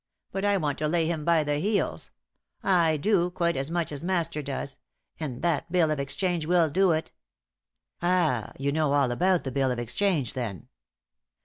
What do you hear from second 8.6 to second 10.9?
know all about the bill of exchange, then?"